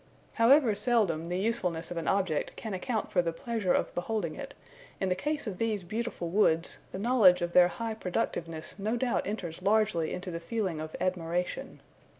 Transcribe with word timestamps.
However 0.33 0.73
seldom 0.73 1.25
the 1.25 1.37
usefulness 1.37 1.91
of 1.91 1.97
an 1.97 2.07
object 2.07 2.55
can 2.55 2.73
account 2.73 3.11
for 3.11 3.21
the 3.21 3.31
pleasure 3.31 3.71
of 3.71 3.93
beholding 3.93 4.33
it, 4.33 4.55
in 4.99 5.09
the 5.09 5.15
case 5.15 5.45
of 5.45 5.59
these 5.59 5.83
beautiful 5.83 6.29
woods, 6.29 6.79
the 6.91 6.97
knowledge 6.97 7.43
of 7.43 7.53
their 7.53 7.67
high 7.67 7.93
productiveness 7.93 8.79
no 8.79 8.97
doubt 8.97 9.27
enters 9.27 9.61
largely 9.61 10.11
into 10.11 10.31
the 10.31 10.39
feeling 10.39 10.81
of 10.81 10.95
admiration. 10.99 11.81